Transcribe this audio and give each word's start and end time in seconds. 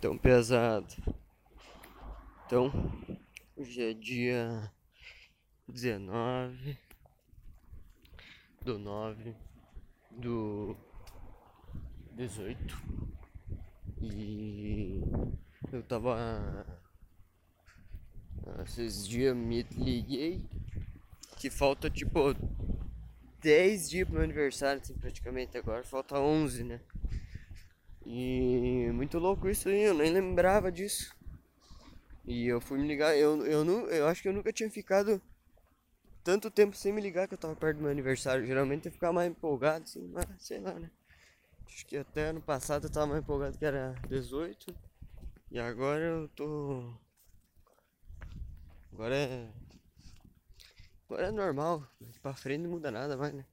tão 0.00 0.16
pesado. 0.16 0.94
Então, 2.46 2.72
hoje 3.54 3.82
é 3.82 3.92
dia 3.92 4.72
19 5.68 6.78
do 8.62 8.78
9 8.78 9.36
do 10.10 10.76
18 12.12 12.76
e 14.00 15.02
eu 15.70 15.82
tava 15.82 16.66
esses 18.64 19.06
dias 19.06 19.36
me 19.36 19.62
liguei 19.62 20.42
que 21.36 21.50
falta 21.50 21.90
tipo 21.90 22.34
10 23.40 23.88
dias 23.88 24.04
pro 24.06 24.14
meu 24.14 24.24
aniversário, 24.24 24.80
assim, 24.82 24.94
praticamente 24.94 25.56
agora, 25.56 25.82
falta 25.84 26.18
11, 26.18 26.64
né? 26.64 26.80
E 28.12 28.90
muito 28.90 29.20
louco 29.20 29.48
isso 29.48 29.68
aí, 29.68 29.82
eu 29.82 29.94
nem 29.94 30.10
lembrava 30.10 30.72
disso. 30.72 31.14
E 32.24 32.44
eu 32.44 32.60
fui 32.60 32.76
me 32.76 32.88
ligar, 32.88 33.16
eu, 33.16 33.46
eu, 33.46 33.64
não, 33.64 33.86
eu 33.86 34.08
acho 34.08 34.20
que 34.20 34.26
eu 34.26 34.32
nunca 34.32 34.52
tinha 34.52 34.68
ficado 34.68 35.22
tanto 36.24 36.50
tempo 36.50 36.74
sem 36.74 36.92
me 36.92 37.00
ligar 37.00 37.28
que 37.28 37.34
eu 37.34 37.38
tava 37.38 37.54
perto 37.54 37.76
do 37.76 37.82
meu 37.82 37.90
aniversário. 37.92 38.44
Geralmente 38.44 38.86
eu 38.86 38.92
ficava 38.92 39.12
mais 39.12 39.30
empolgado, 39.30 39.84
assim, 39.84 40.08
mas 40.08 40.26
sei 40.40 40.58
lá, 40.58 40.74
né? 40.74 40.90
Acho 41.64 41.86
que 41.86 41.96
até 41.96 42.30
ano 42.30 42.42
passado 42.42 42.88
eu 42.88 42.90
tava 42.90 43.06
mais 43.06 43.22
empolgado 43.22 43.56
que 43.56 43.64
era 43.64 43.94
18. 44.08 44.74
E 45.48 45.60
agora 45.60 46.02
eu 46.02 46.28
tô. 46.30 46.92
Agora 48.92 49.14
é. 49.14 49.52
Agora 51.08 51.28
é 51.28 51.30
normal. 51.30 51.88
Pra 52.20 52.34
frente 52.34 52.62
não 52.62 52.70
muda 52.70 52.90
nada 52.90 53.16
mais, 53.16 53.32
né? 53.32 53.46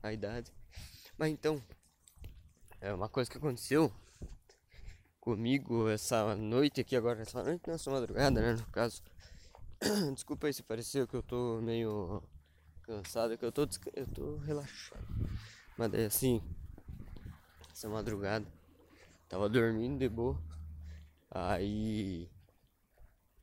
A 0.00 0.12
idade. 0.12 0.52
Mas 1.18 1.32
então, 1.32 1.60
é 2.80 2.92
uma 2.92 3.08
coisa 3.08 3.30
que 3.30 3.36
aconteceu 3.36 3.92
comigo 5.20 5.88
essa 5.88 6.34
noite 6.34 6.80
aqui 6.80 6.96
agora, 6.96 7.20
essa 7.20 7.42
noite 7.42 7.62
não, 7.66 7.74
essa 7.74 7.90
madrugada, 7.90 8.40
né, 8.40 8.54
no 8.54 8.66
caso. 8.66 9.02
Desculpa 10.14 10.46
aí 10.46 10.54
se 10.54 10.62
pareceu 10.62 11.06
que 11.06 11.14
eu 11.14 11.22
tô 11.22 11.60
meio 11.60 12.22
cansado, 12.82 13.36
que 13.36 13.44
eu 13.44 13.52
tô, 13.52 13.68
eu 13.94 14.06
tô 14.06 14.36
relaxado. 14.38 15.06
Mas 15.76 15.92
é 15.94 16.06
assim, 16.06 16.42
essa 17.70 17.88
madrugada, 17.88 18.46
tava 19.28 19.48
dormindo 19.48 19.98
de 19.98 20.08
boa. 20.08 20.40
Aí 21.30 22.28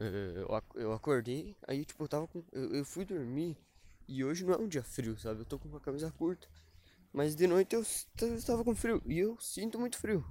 eh, 0.00 0.44
eu 0.74 0.92
acordei, 0.92 1.56
aí 1.66 1.84
tipo, 1.84 2.04
eu 2.04 2.08
tava 2.08 2.26
com. 2.26 2.42
Eu, 2.52 2.74
eu 2.74 2.84
fui 2.84 3.04
dormir 3.04 3.56
e 4.08 4.24
hoje 4.24 4.44
não 4.44 4.54
é 4.54 4.58
um 4.58 4.68
dia 4.68 4.82
frio, 4.82 5.18
sabe? 5.18 5.40
Eu 5.40 5.44
tô 5.44 5.58
com 5.58 5.68
uma 5.68 5.80
camisa 5.80 6.10
curta. 6.12 6.48
Mas 7.14 7.36
de 7.36 7.46
noite 7.46 7.76
eu 7.76 7.82
estava 8.34 8.64
com 8.64 8.74
frio. 8.74 9.00
E 9.06 9.20
eu 9.20 9.38
sinto 9.38 9.78
muito 9.78 9.96
frio. 9.96 10.26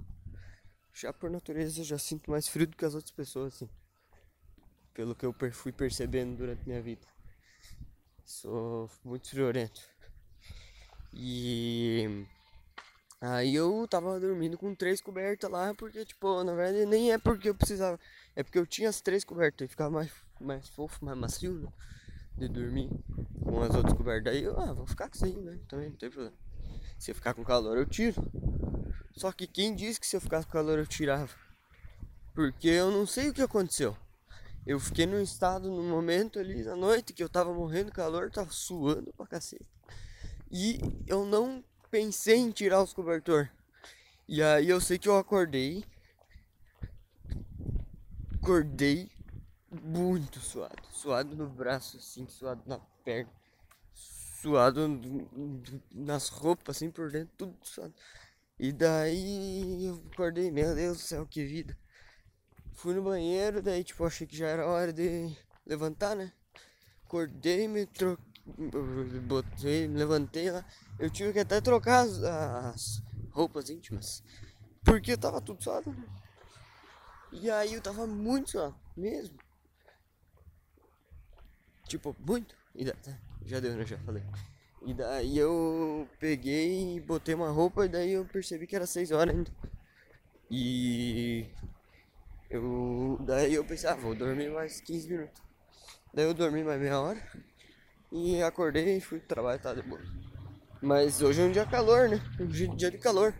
Já 0.92 1.14
por 1.14 1.30
natureza 1.30 1.80
eu 1.80 1.84
já 1.84 1.96
sinto 1.96 2.30
mais 2.30 2.46
frio 2.46 2.66
do 2.66 2.76
que 2.76 2.84
as 2.84 2.94
outras 2.94 3.10
pessoas, 3.10 3.54
assim. 3.54 3.70
Pelo 4.92 5.14
que 5.14 5.24
eu 5.24 5.34
fui 5.50 5.72
percebendo 5.72 6.36
durante 6.36 6.66
minha 6.66 6.82
vida. 6.82 7.06
Sou 8.22 8.90
muito 9.02 9.30
friorento. 9.30 9.80
E 11.14 12.26
aí 13.18 13.54
eu 13.54 13.88
tava 13.88 14.20
dormindo 14.20 14.58
com 14.58 14.74
três 14.74 15.00
cobertas 15.00 15.50
lá, 15.50 15.74
porque 15.74 16.04
tipo, 16.04 16.44
na 16.44 16.54
verdade 16.54 16.84
nem 16.84 17.12
é 17.12 17.18
porque 17.18 17.48
eu 17.48 17.54
precisava. 17.54 17.98
É 18.36 18.42
porque 18.42 18.58
eu 18.58 18.66
tinha 18.66 18.90
as 18.90 19.00
três 19.00 19.24
cobertas 19.24 19.64
e 19.64 19.68
ficava 19.70 19.90
mais, 19.90 20.12
mais 20.38 20.68
fofo, 20.68 21.02
mais 21.02 21.16
macio, 21.16 21.54
né? 21.54 21.72
De 22.36 22.46
dormir 22.46 22.90
com 23.42 23.62
as 23.62 23.74
outras 23.74 23.94
cobertas. 23.94 24.34
Aí 24.34 24.44
eu, 24.44 24.60
ah, 24.60 24.74
vou 24.74 24.86
ficar 24.86 25.08
com 25.08 25.14
isso 25.14 25.24
aí, 25.24 25.34
né? 25.34 25.58
Também 25.66 25.88
não 25.88 25.96
tem 25.96 26.10
problema. 26.10 26.36
Se 26.98 27.10
eu 27.10 27.14
ficar 27.14 27.34
com 27.34 27.44
calor, 27.44 27.76
eu 27.76 27.86
tiro. 27.86 28.22
Só 29.16 29.30
que 29.30 29.46
quem 29.46 29.74
disse 29.74 30.00
que 30.00 30.06
se 30.06 30.16
eu 30.16 30.20
ficasse 30.20 30.46
com 30.46 30.52
calor, 30.52 30.78
eu 30.78 30.86
tirava? 30.86 31.32
Porque 32.34 32.68
eu 32.68 32.90
não 32.90 33.06
sei 33.06 33.28
o 33.28 33.34
que 33.34 33.42
aconteceu. 33.42 33.96
Eu 34.66 34.80
fiquei 34.80 35.06
num 35.06 35.20
estado, 35.20 35.68
num 35.68 35.88
momento 35.88 36.38
ali 36.38 36.62
na 36.64 36.74
noite, 36.74 37.12
que 37.12 37.22
eu 37.22 37.28
tava 37.28 37.52
morrendo 37.52 37.86
de 37.86 37.92
calor, 37.92 38.30
tava 38.30 38.50
suando 38.50 39.12
pra 39.12 39.26
cacete. 39.26 39.68
E 40.50 40.80
eu 41.06 41.24
não 41.26 41.62
pensei 41.90 42.36
em 42.36 42.50
tirar 42.50 42.82
os 42.82 42.92
cobertor. 42.92 43.50
E 44.26 44.42
aí 44.42 44.68
eu 44.68 44.80
sei 44.80 44.98
que 44.98 45.08
eu 45.08 45.18
acordei. 45.18 45.84
Acordei 48.34 49.10
muito 49.70 50.40
suado. 50.40 50.82
Suado 50.90 51.36
no 51.36 51.48
braço, 51.48 51.98
assim, 51.98 52.26
suado 52.26 52.62
na 52.66 52.78
perna 53.04 53.30
suado 54.44 54.86
nas 55.90 56.28
roupas, 56.28 56.76
assim 56.76 56.90
por 56.90 57.10
dentro, 57.10 57.32
tudo 57.36 57.56
suado. 57.62 57.94
E 58.58 58.72
daí 58.72 59.86
eu 59.86 60.02
acordei, 60.12 60.50
meu 60.50 60.74
Deus 60.74 60.98
do 60.98 61.02
céu, 61.02 61.26
que 61.26 61.44
vida. 61.44 61.76
Fui 62.74 62.94
no 62.94 63.02
banheiro, 63.02 63.62
daí 63.62 63.82
tipo, 63.82 64.04
achei 64.04 64.26
que 64.26 64.36
já 64.36 64.46
era 64.46 64.66
hora 64.66 64.92
de 64.92 65.34
levantar, 65.66 66.14
né? 66.14 66.30
Acordei, 67.06 67.66
me 67.66 67.86
troquei, 67.86 68.24
botei, 69.20 69.88
me 69.88 69.98
levantei 69.98 70.50
lá. 70.50 70.64
Eu 70.98 71.08
tive 71.08 71.32
que 71.32 71.40
até 71.40 71.60
trocar 71.60 72.04
as, 72.04 72.22
as 72.22 73.02
roupas 73.30 73.70
íntimas. 73.70 74.22
Porque 74.84 75.16
tava 75.16 75.40
tudo 75.40 75.64
suado, 75.64 75.90
né? 75.90 76.06
E 77.32 77.50
aí 77.50 77.72
eu 77.72 77.80
tava 77.80 78.06
muito 78.06 78.50
suado, 78.50 78.76
mesmo. 78.94 79.38
Tipo, 81.88 82.14
muito. 82.20 82.54
E 82.74 82.84
daí, 82.84 82.94
já 83.46 83.60
deu, 83.60 83.74
né? 83.74 83.84
Já 83.86 83.98
falei. 83.98 84.22
E 84.86 84.92
daí 84.92 85.38
eu 85.38 86.06
peguei 86.18 86.96
e 86.96 87.00
botei 87.00 87.34
uma 87.34 87.50
roupa 87.50 87.86
e 87.86 87.88
daí 87.88 88.12
eu 88.12 88.24
percebi 88.24 88.66
que 88.66 88.76
era 88.76 88.86
6 88.86 89.12
horas 89.12 89.34
ainda. 89.34 89.50
E 90.50 91.46
eu 92.50 93.18
daí 93.20 93.54
eu 93.54 93.64
pensei, 93.64 93.88
ah, 93.88 93.94
vou 93.94 94.14
dormir 94.14 94.50
mais 94.50 94.80
15 94.80 95.08
minutos. 95.08 95.42
Daí 96.12 96.26
eu 96.26 96.34
dormi 96.34 96.62
mais 96.62 96.80
meia 96.80 97.00
hora 97.00 97.20
e 98.12 98.42
acordei 98.42 98.98
e 98.98 99.00
fui 99.00 99.18
pro 99.18 99.28
trabalho, 99.28 99.60
tá 99.60 99.72
de 99.74 99.82
boa. 99.82 100.00
Mas 100.82 101.22
hoje 101.22 101.40
é 101.40 101.44
um 101.44 101.50
dia 101.50 101.66
calor, 101.66 102.08
né? 102.08 102.20
Um 102.38 102.46
dia 102.46 102.90
de 102.90 102.98
calor. 102.98 103.34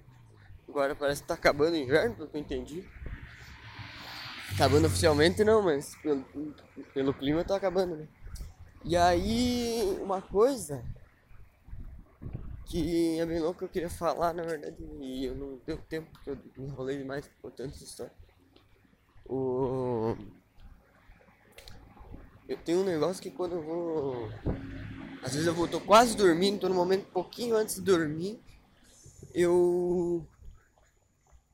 Agora 0.66 0.96
parece 0.96 1.22
que 1.22 1.28
tá 1.28 1.34
acabando 1.34 1.74
o 1.74 1.76
inverno, 1.76 2.16
pelo 2.16 2.28
que 2.28 2.36
eu 2.36 2.40
entendi. 2.40 2.88
Acabando 4.54 4.86
oficialmente 4.86 5.44
não, 5.44 5.62
mas 5.62 5.94
pelo, 5.96 6.24
pelo 6.94 7.12
clima 7.12 7.44
tá 7.44 7.56
acabando, 7.56 7.96
né? 7.96 8.08
E 8.86 8.98
aí, 8.98 9.98
uma 10.02 10.20
coisa 10.20 10.84
que 12.66 13.18
é 13.18 13.24
bem 13.24 13.40
louco 13.40 13.60
que 13.60 13.64
eu 13.64 13.68
queria 13.68 13.88
falar, 13.88 14.34
na 14.34 14.42
verdade, 14.42 14.76
e 15.00 15.24
eu 15.24 15.34
não 15.34 15.58
deu 15.64 15.78
tempo, 15.78 16.10
porque 16.12 16.30
eu 16.30 16.38
enrolei 16.58 16.98
demais 16.98 17.30
contando 17.40 17.70
essa 17.70 17.82
história. 17.82 18.12
O... 19.24 20.14
Eu 22.46 22.58
tenho 22.58 22.80
um 22.80 22.84
negócio 22.84 23.22
que 23.22 23.30
quando 23.30 23.54
eu 23.54 23.62
vou. 23.62 24.28
Às 25.22 25.32
vezes 25.32 25.46
eu 25.46 25.54
vou, 25.54 25.66
tô 25.66 25.80
quase 25.80 26.14
dormindo, 26.14 26.60
tô 26.60 26.68
no 26.68 26.74
momento 26.74 27.08
um 27.08 27.12
pouquinho 27.12 27.56
antes 27.56 27.76
de 27.76 27.80
dormir, 27.80 28.38
eu. 29.32 30.26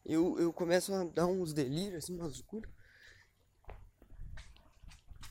Eu, 0.04 0.36
eu 0.40 0.52
começo 0.52 0.92
a 0.92 1.04
dar 1.04 1.26
uns 1.26 1.52
delírios, 1.52 2.02
assim, 2.02 2.16
umas 2.16 2.38
loucuras 2.38 2.79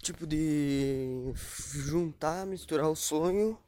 tipo 0.09 0.25
de 0.25 1.31
juntar, 1.35 2.43
misturar 2.47 2.89
o 2.89 2.95
sonho, 2.95 3.59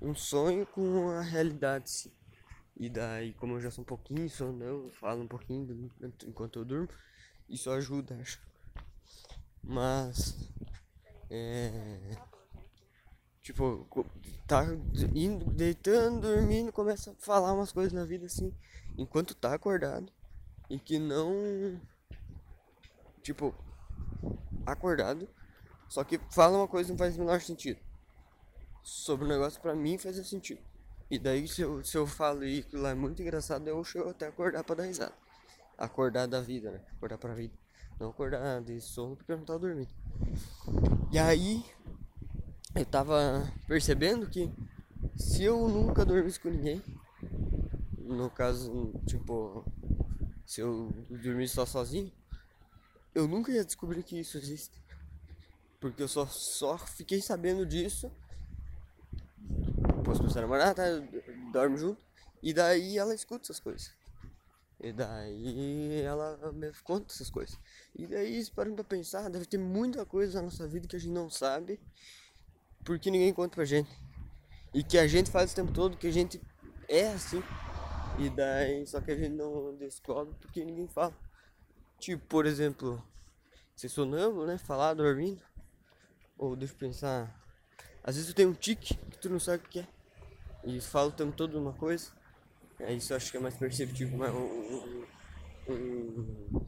um 0.00 0.14
sonho 0.14 0.64
com 0.66 1.10
a 1.10 1.20
realidade. 1.20 1.90
Sim. 1.90 2.12
E 2.76 2.88
daí, 2.88 3.34
como 3.34 3.54
eu 3.54 3.60
já 3.60 3.70
sou 3.70 3.82
um 3.82 3.86
pouquinho 3.86 4.26
eu 4.62 4.90
falo 4.98 5.22
um 5.22 5.28
pouquinho 5.28 5.90
enquanto 6.26 6.58
eu 6.58 6.64
durmo, 6.64 6.88
isso 7.48 7.70
ajuda, 7.70 8.16
acho. 8.18 8.40
Mas 9.62 10.50
é 11.30 12.16
tipo, 13.42 13.86
tá 14.46 14.64
indo, 15.14 15.44
deitando, 15.52 16.22
dormindo, 16.22 16.72
começa 16.72 17.10
a 17.10 17.14
falar 17.16 17.52
umas 17.52 17.72
coisas 17.72 17.92
na 17.92 18.06
vida 18.06 18.24
assim, 18.24 18.54
enquanto 18.96 19.34
tá 19.34 19.54
acordado. 19.54 20.10
E 20.70 20.78
que 20.78 20.98
não 20.98 21.78
tipo 23.22 23.54
acordado 24.64 25.28
só 25.94 26.02
que 26.02 26.18
fala 26.28 26.58
uma 26.58 26.66
coisa 26.66 26.88
que 26.88 26.90
não 26.90 26.98
faz 26.98 27.14
o 27.14 27.20
menor 27.20 27.40
sentido. 27.40 27.78
Sobre 28.82 29.26
o 29.26 29.28
negócio 29.28 29.60
pra 29.60 29.76
mim 29.76 29.96
faz 29.96 30.16
sentido. 30.26 30.60
E 31.08 31.20
daí 31.20 31.46
se 31.46 31.62
eu, 31.62 31.84
se 31.84 31.96
eu 31.96 32.04
falo 32.04 32.44
e 32.44 32.58
aquilo 32.58 32.82
lá 32.82 32.90
é 32.90 32.94
muito 32.94 33.22
engraçado, 33.22 33.68
eu 33.68 33.84
chego 33.84 34.10
até 34.10 34.26
acordar 34.26 34.64
pra 34.64 34.74
dar 34.74 34.86
risada. 34.86 35.14
Acordar 35.78 36.26
da 36.26 36.40
vida, 36.40 36.72
né? 36.72 36.80
Acordar 36.96 37.16
pra 37.16 37.32
vida. 37.32 37.54
Não 38.00 38.10
acordar 38.10 38.60
de 38.62 38.80
sono 38.80 39.14
porque 39.14 39.30
eu 39.30 39.36
não 39.36 39.44
tava 39.44 39.60
dormindo. 39.60 39.88
E 41.12 41.18
aí 41.20 41.64
eu 42.74 42.84
tava 42.84 43.48
percebendo 43.68 44.28
que 44.28 44.52
se 45.14 45.44
eu 45.44 45.68
nunca 45.68 46.04
dormisse 46.04 46.40
com 46.40 46.48
ninguém, 46.48 46.82
no 48.00 48.28
caso, 48.28 48.92
tipo, 49.06 49.64
se 50.44 50.60
eu 50.60 50.92
dormisse 51.08 51.54
só 51.54 51.64
sozinho, 51.64 52.10
eu 53.14 53.28
nunca 53.28 53.52
ia 53.52 53.64
descobrir 53.64 54.02
que 54.02 54.18
isso 54.18 54.36
existe. 54.36 54.82
Porque 55.84 56.02
eu 56.02 56.08
só, 56.08 56.24
só 56.24 56.78
fiquei 56.78 57.20
sabendo 57.20 57.66
disso. 57.66 58.10
Posso 60.02 60.22
pensar 60.22 60.40
namorada, 60.40 60.74
tá, 60.74 60.82
dorme 61.52 61.76
junto. 61.76 62.02
E 62.42 62.54
daí 62.54 62.96
ela 62.96 63.14
escuta 63.14 63.44
essas 63.44 63.60
coisas. 63.60 63.92
E 64.80 64.90
daí 64.94 66.00
ela 66.00 66.52
me 66.54 66.72
conta 66.84 67.12
essas 67.12 67.28
coisas. 67.28 67.58
E 67.94 68.06
daí, 68.06 68.42
parando 68.56 68.76
pra 68.76 68.84
pensar, 68.84 69.28
deve 69.28 69.44
ter 69.44 69.58
muita 69.58 70.06
coisa 70.06 70.38
na 70.38 70.46
nossa 70.46 70.66
vida 70.66 70.88
que 70.88 70.96
a 70.96 70.98
gente 70.98 71.12
não 71.12 71.28
sabe, 71.28 71.78
porque 72.82 73.10
ninguém 73.10 73.34
conta 73.34 73.54
pra 73.54 73.66
gente. 73.66 73.90
E 74.72 74.82
que 74.82 74.96
a 74.96 75.06
gente 75.06 75.30
faz 75.30 75.52
o 75.52 75.54
tempo 75.54 75.70
todo, 75.70 75.98
que 75.98 76.06
a 76.06 76.10
gente 76.10 76.40
é 76.88 77.08
assim. 77.08 77.42
E 78.18 78.30
daí, 78.30 78.86
só 78.86 79.02
que 79.02 79.10
a 79.10 79.16
gente 79.16 79.34
não 79.34 79.76
descobre 79.76 80.34
porque 80.40 80.64
ninguém 80.64 80.88
fala. 80.88 81.14
Tipo, 81.98 82.24
por 82.24 82.46
exemplo, 82.46 83.06
ser 83.76 83.90
sonâmbulo, 83.90 84.46
né? 84.46 84.56
Falar 84.56 84.94
dormindo. 84.94 85.42
Ou 86.38 86.56
deixa 86.56 86.74
eu 86.74 86.78
pensar. 86.78 87.40
Às 88.02 88.16
vezes 88.16 88.30
tu 88.30 88.36
tem 88.36 88.46
um 88.46 88.54
tique 88.54 88.94
que 88.94 89.18
tu 89.18 89.30
não 89.30 89.40
sabe 89.40 89.64
o 89.64 89.68
que 89.68 89.80
é. 89.80 89.88
E 90.64 90.80
fala 90.80 91.08
o 91.08 91.12
tempo 91.12 91.32
todo 91.32 91.58
uma 91.58 91.72
coisa. 91.72 92.10
É 92.78 92.92
isso 92.92 93.12
eu 93.12 93.16
acho 93.16 93.30
que 93.30 93.36
é 93.36 93.40
mais 93.40 93.54
perceptível, 93.54 94.18
mas 94.18 94.34
um, 94.34 95.04
um, 95.68 96.64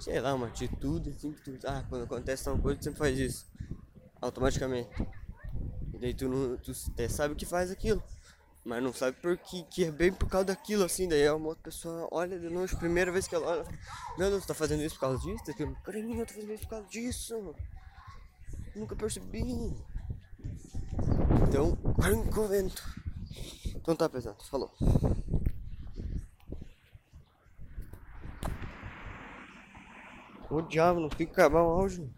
sei 0.00 0.20
lá, 0.20 0.34
uma 0.34 0.46
atitude 0.46 1.10
assim 1.10 1.32
que 1.32 1.40
tu. 1.40 1.66
Ah, 1.66 1.84
quando 1.88 2.04
acontece 2.04 2.48
uma 2.48 2.60
coisa, 2.60 2.78
tu 2.78 2.84
sempre 2.84 2.98
faz 2.98 3.18
isso. 3.18 3.46
Automaticamente. 4.20 4.90
E 5.94 5.98
daí 5.98 6.14
tu, 6.14 6.28
não, 6.28 6.56
tu 6.58 6.72
até 6.92 7.08
sabe 7.08 7.34
que 7.34 7.46
faz 7.46 7.70
aquilo. 7.70 8.02
Mas 8.64 8.82
não 8.82 8.94
sabe 8.94 9.18
por 9.20 9.36
que, 9.36 9.62
que 9.64 9.84
é 9.84 9.90
bem 9.90 10.10
por 10.10 10.26
causa 10.28 10.46
daquilo, 10.46 10.84
assim. 10.84 11.06
Daí 11.06 11.28
uma 11.30 11.48
outra 11.48 11.64
pessoa 11.64 12.08
olha 12.10 12.38
de 12.38 12.48
longe, 12.48 12.74
primeira 12.76 13.12
vez 13.12 13.28
que 13.28 13.34
ela 13.34 13.46
olha, 13.46 13.64
meu 14.16 14.30
Deus, 14.30 14.46
tá 14.46 14.54
fazendo 14.54 14.82
isso 14.82 14.94
por 14.94 15.02
causa 15.02 15.22
disso? 15.22 15.44
Caramba, 15.82 16.14
eu 16.14 16.26
tô 16.26 16.32
fazendo 16.32 16.52
isso 16.54 16.62
por 16.62 16.70
causa 16.70 16.88
disso. 16.88 17.54
Nunca 18.74 18.96
percebi. 18.96 19.76
Então, 21.46 21.76
arranca 22.02 22.40
o 22.40 22.48
vento. 22.48 22.82
Então 23.66 23.94
tá, 23.94 24.08
pesado, 24.08 24.42
falou. 24.44 24.72
O 30.50 30.62
diabo, 30.62 31.00
não 31.00 31.10
fica 31.10 31.32
acabar 31.32 31.62
o 31.62 31.68
áudio. 31.68 32.10